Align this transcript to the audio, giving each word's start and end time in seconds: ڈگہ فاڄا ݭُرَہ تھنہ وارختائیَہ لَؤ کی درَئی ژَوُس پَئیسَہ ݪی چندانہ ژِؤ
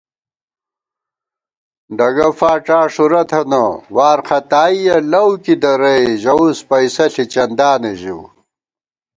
ڈگہ 1.97 2.29
فاڄا 2.37 2.79
ݭُرَہ 2.93 3.21
تھنہ 3.29 3.63
وارختائیَہ 3.95 4.97
لَؤ 5.11 5.31
کی 5.43 5.55
درَئی 5.61 6.05
ژَوُس 6.21 6.59
پَئیسَہ 6.67 7.05
ݪی 7.13 7.23
چندانہ 7.33 7.91
ژِؤ 8.01 8.21